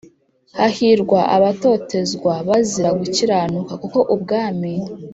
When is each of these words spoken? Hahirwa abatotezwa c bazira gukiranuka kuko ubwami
Hahirwa 0.57 1.19
abatotezwa 1.35 2.33
c 2.39 2.41
bazira 2.47 2.89
gukiranuka 2.99 3.73
kuko 3.81 3.99
ubwami 4.15 4.73